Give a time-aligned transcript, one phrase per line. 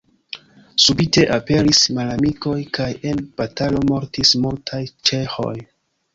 [0.85, 5.55] Subite aperis malamikoj kaj en batalo mortis multaj ĉeĥoj.